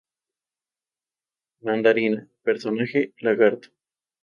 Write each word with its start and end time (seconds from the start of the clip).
Mandarina, 1.61 2.27
personaje: 2.41 3.13
Lagarto. 3.19 3.69